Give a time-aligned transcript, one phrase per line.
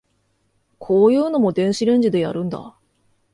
[0.79, 2.75] こういうのも電子レンジでやるんだ